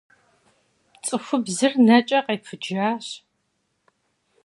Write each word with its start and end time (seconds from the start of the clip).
Цӏыхубзыр 1.05 1.73
нэкӏэ 1.87 2.19
къепыджащ. 2.25 3.05